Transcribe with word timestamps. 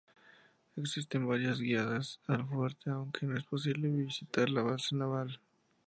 Existen 0.77 1.29
visitas 1.29 1.59
guiadas 1.59 2.19
al 2.25 2.47
fuerte, 2.47 2.89
aunque 2.89 3.27
no 3.27 3.37
es 3.37 3.43
posible 3.43 3.87
visitar 3.87 4.49
la 4.49 4.63
base 4.63 4.95
naval. 4.95 5.39